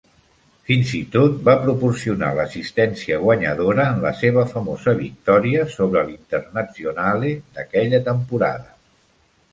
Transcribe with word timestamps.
Fins 0.67 0.93
i 0.99 1.01
tot 1.15 1.35
va 1.49 1.53
proporcionar 1.65 2.29
l'assistència 2.39 3.19
guanyadora 3.25 3.85
en 3.97 4.01
la 4.07 4.13
seva 4.23 4.47
famosa 4.55 4.95
victòria 5.05 5.69
sobre 5.77 6.03
el 6.05 6.11
Internazionale 6.17 7.33
d'aquella 7.59 8.01
temporada. 8.09 8.77